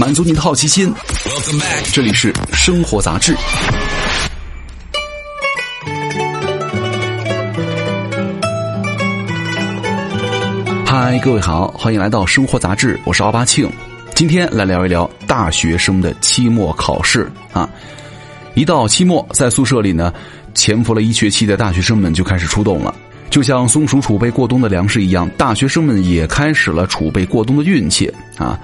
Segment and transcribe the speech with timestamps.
[0.00, 0.90] 满足你的好奇心。
[1.92, 3.36] 这里是生活杂志。
[10.86, 13.70] 嗨，各位好，欢迎来到生活杂志，我是奥巴庆。
[14.14, 17.68] 今天来聊一聊大学生的期末考试啊。
[18.54, 20.10] 一到期末，在宿舍里呢，
[20.54, 22.94] 潜伏了一学期的大学生们就开始出动了。
[23.28, 28.58] 就像松鼠储备过冬的粮食一样，大学生们也开始了储备过冬的运气啊。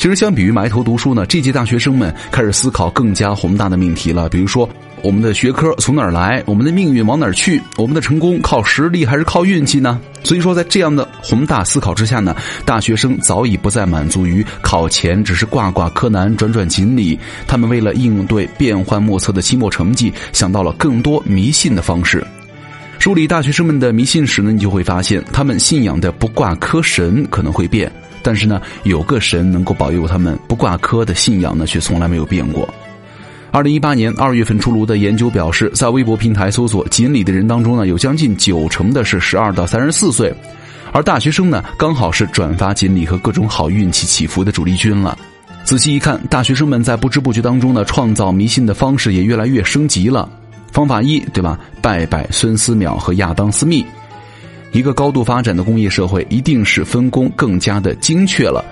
[0.00, 4.30] 其实，相比于埋头读书呢，这届大学生们开始思考更加宏大的命题了。
[4.30, 4.66] 比如说，
[5.02, 6.42] 我们的学科从哪儿来？
[6.46, 7.60] 我们的命运往哪儿去？
[7.76, 10.00] 我们的成功靠实力还是靠运气呢？
[10.24, 17.20] 所以说，在这样的宏大思考之下呢，大学生早已不再满足于考前只是挂挂科难、转转锦鲤。
[17.46, 22.26] 他们为了应对变幻莫测的期末成绩，想到了更多迷信的方式。
[22.98, 27.92] 梳理大学生们的迷信时呢，你就会发现，他们信仰的不挂科神可能会变，
[28.22, 32.68] 但是呢，有个神能够保佑他们不挂科的信仰呢，却从来没有变过。
[33.52, 40.32] 二零一八年二月份出炉的研究表示，在微博平台搜索“锦鲤”的人当中呢，有将近九成的是十二到三十四岁，
[40.92, 45.18] 而大学生呢，刚好是转发锦鲤和各种好运气祈福的主力军了。
[45.64, 50.28] 仔细一看，大学生们在不知不觉当中呢，创造迷信的方式也越来越升级了。
[50.70, 51.58] 方法一，对吧？
[51.82, 53.84] 拜拜孙思邈和亚当斯密。
[54.72, 58.64] 一个高度发展的工业社会，一定是分工更加的精确了。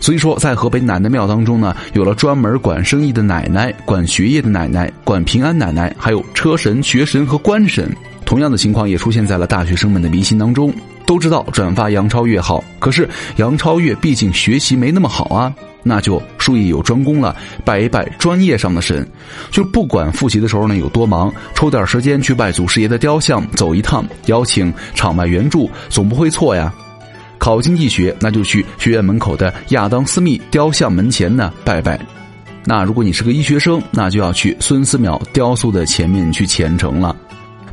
[0.00, 7.90] 所以说，在河北奶奶庙当中呢，有了专门管生意的奶奶、管学业的奶奶、管平安奶奶，还有车神、学神和官神。
[8.24, 10.72] 同样的情况也出现在了大学生们的迷信当中。
[11.06, 15.54] 都知道转发杨超越好，可是杨超越毕竟学习没那么好啊。
[15.88, 19.08] 那就术业有专攻了，拜一拜专业上的神，
[19.52, 26.74] 就不管复习的时候呢有多忙，抽点时间去拜祖师爷的雕像走一趟，邀请场外援助，总不会错呀。
[27.38, 32.00] 考经济学，那就去学院门口的亚当斯密雕像门前呢拜拜。
[32.64, 37.14] 那如果你是个医学生，那就要去孙思邈雕塑的前面去虔诚了。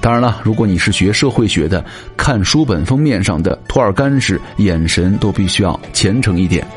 [0.04, 1.81] 当然了，如果你是学社会学的，
[2.18, 6.68] 看书本封面上的托尔干时，眼神都必须要虔诚一点。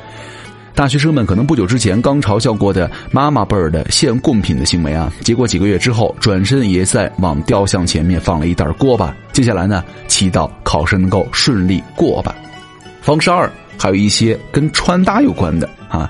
[0.76, 9.12] 大学生们可能不久之前刚嘲笑过的妈妈辈儿的献贡品的行为啊，结果几个月之后转身也在往雕像前面放了一袋锅巴。
[9.32, 12.32] 接下来呢，祈祷考试能够顺利过吧。
[13.02, 16.08] 方式二，还有一些跟穿搭有关的啊，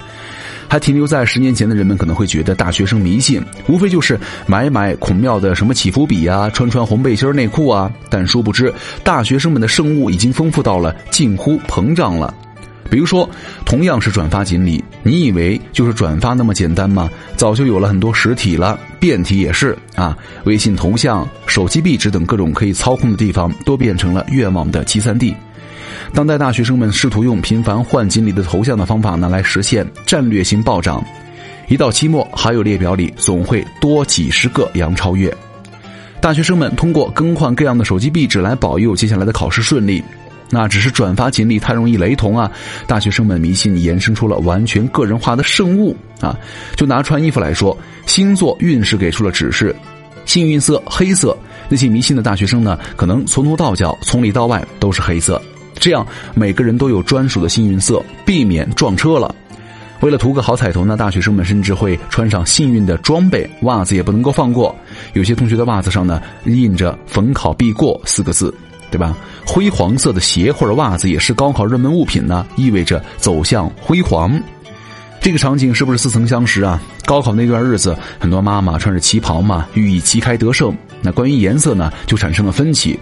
[0.69, 7.91] 还停留在十年前的人们可能会觉得大学生迷信，无非就是买买孔庙的什么祈福笔啊，穿穿红背心内裤啊。
[8.09, 8.73] 但殊不知，
[9.05, 12.35] 大学生们的圣物已经丰富到了近乎膨胀了。
[12.89, 13.29] 比如说，
[13.65, 17.11] 同样是转发锦鲤，你以为就是转发那么简单吗？
[17.37, 20.17] 早就有了很多实体了，变体也是啊。
[20.45, 25.35] 微信头像、手机壁纸等各种可以操控的地方，都变成了愿望的集散地。
[26.13, 31.05] 当代大学生们试图用频繁换锦鲤的头像的方法呢，来实现战略性暴涨。
[31.69, 35.35] 一到期末，好友列表里总会多几十个杨超越。
[36.21, 40.03] 大学生们通过更换各样的手机壁纸来保佑接下来的考试顺利。
[40.49, 42.49] 那只是转发锦鲤太容易雷同啊！
[42.87, 46.39] 大学生们迷信延伸出了完全个人化的圣物啊！
[46.77, 47.77] 就拿穿衣服来说，
[48.07, 49.75] 星座运势给出了指示，
[50.25, 51.37] 幸运色黑色。
[51.69, 55.43] 那些迷信的大学生呢，可能从头到脚、从里到外都是黑色，
[55.79, 59.35] 这样每个人都有专属的幸运色，避免撞车了。
[60.01, 64.75] 为了图个好彩头呢，大学生们甚至会穿上幸运的装备，袜子也不能够放过。
[65.15, 68.55] 有些同学的袜子上呢，印着“逢考必过”四个字。
[68.89, 69.19] 对吧？
[69.45, 74.41] 灰黄色的鞋或者袜子也是高考热门物品呢，意味着走向辉煌。
[75.21, 76.81] 这个场景是不是似曾相识啊？
[77.05, 80.75] 高考那段日子，很多妈妈穿着旗袍嘛，寓意旗开得胜。
[81.03, 82.99] 那关于颜色呢，就产生了分歧。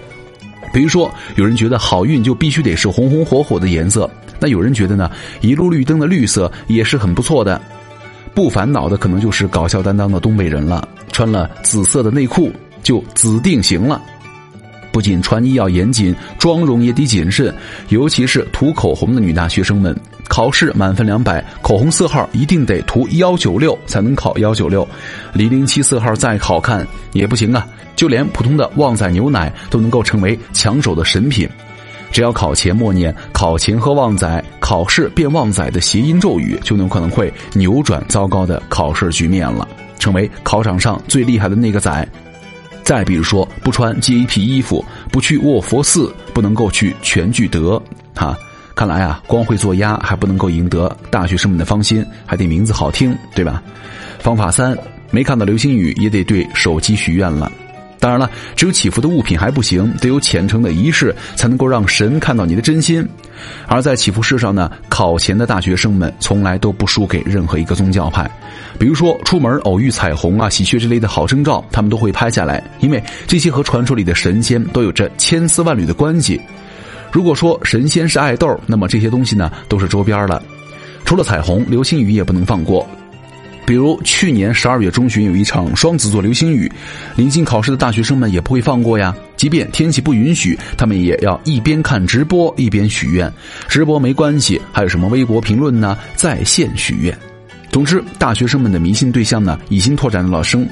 [0.74, 5.08] 比如说，有人觉得好运就必须得是红红火火的颜色，那有人觉得呢，
[5.40, 7.62] 一路绿灯的绿色也是很不错的。
[8.34, 12.50] 不烦恼的可能就是搞笑担当的东北人了，穿了紫色的内裤
[12.82, 14.02] 就紫定型了。
[14.90, 17.54] 不仅穿衣要严谨，妆容也得谨慎，
[17.90, 19.96] 尤其是涂口红的女大学生们，
[20.34, 24.84] 考试满分两百，口红色号一定得涂幺九六才能考幺九六，
[25.32, 27.64] 零零七色号再好看也不行啊！
[27.94, 31.48] 就连普通的旺仔牛奶都能够成为抢手的神品，
[32.10, 39.68] 只要考前默念“考前喝旺仔，考试变旺仔”的谐音咒语，就有可能会扭转糟糕的考试局面了，
[40.00, 42.08] 成为考场上最厉害的那个仔。
[42.82, 47.80] 再比如说，不穿接一批衣服，不去卧佛寺，不能够去全聚德，
[48.16, 48.36] 哈，
[48.74, 53.62] 看来啊，光会做鸭还不能够赢得大学生们的芳心，还得名字好听，对吧？
[54.18, 54.76] 方法三，
[55.10, 57.50] 没看到流星雨也得对手机许愿了。
[58.00, 63.06] 当然了，只有祈福的物品还不行，得有虔诚的仪式，才能够让神看到你的真心。
[63.66, 68.28] 而在祈福式上呢，考前的大学生们从来都不输给任何一个宗教派。
[68.78, 76.38] 比如说，出门偶遇彩虹啊、喜鹊之类的好征兆，他们都会拍下来，因为这些和传说里的神仙都有着千丝万缕的关系。
[77.14, 80.42] 如果说神仙是爱豆，那么这些东西呢，都是周边了。
[81.04, 82.84] 除了彩虹，流星雨也不能放过。
[83.64, 86.68] 比如去年十二月中旬有一场双子座流星雨，
[87.14, 89.14] 临近考试的大学生们也不会放过呀。
[89.36, 93.32] 即便天气不允许，他们也要一边看直播一边许愿。
[93.68, 95.96] 直播没关系，还有什么微博评论呢？
[96.16, 97.16] 在线许愿。
[97.74, 100.64] 总之，大学生们的迷信对象呢，已经拓展到了生。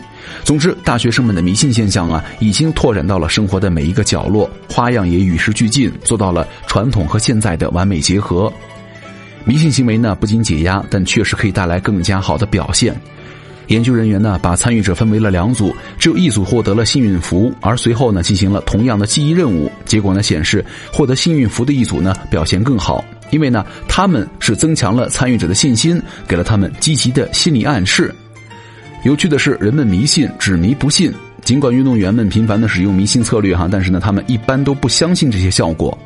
[0.45, 8.53] 总之，大学生们的迷信现象啊，已经拓展到了生活的每一个角落，花样也与时俱进，做到了传统和现在的完美结合。
[9.45, 12.95] 迷信行为呢，不仅解压，但确实可以带来更加好的表现。
[13.67, 19.69] 研究人员呢，把参与者分为了两组，只有一组获得了幸运符，而随后呢，进行了同样的记忆任务。
[19.85, 28.15] 结果呢，显示获得幸运符的一组呢，表现更好，因为呢，他们是增强了参与者的信心，给了他们积极的心理暗示。
[29.05, 31.13] 有趣的是，人们迷信只迷不信，
[31.43, 35.99] 尽管运动员们频繁的使用迷信策略哈，但是呢，他们一般都不相信这些效果。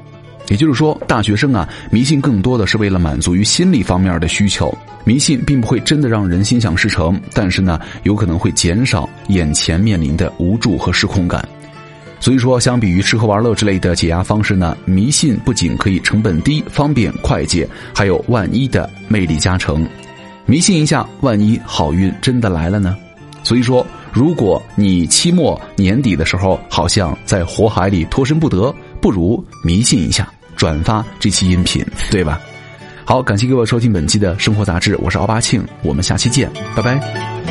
[0.48, 4.72] 也就是说，大学生啊，迷信更多的是为了满足于心理方面的需求。
[5.04, 11.46] 迷信并不会真的让人心想事成，但是呢，有可能会减少眼前面临的无助和失控感。
[12.26, 19.88] 所以说，相比于吃喝玩乐之类的解压方式呢，迷信不仅可以成本低、方便快捷，还有万一的魅力加成。
[20.44, 22.96] 迷信一下，万一好运真的来了呢？
[23.44, 30.28] 所以说，如果你期末年底的时候好像在火海里脱身不得，不如迷信一下。
[30.56, 32.40] 转发这期音频，对吧？
[33.04, 37.45] 好，感谢各位收听本期的生活杂志，我是奥巴庆，我们下期见，拜拜。